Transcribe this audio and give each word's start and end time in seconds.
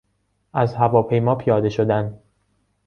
از 0.53 0.75
هواپیما 0.75 1.35
پیاده 1.35 1.69
شدن 1.69 2.19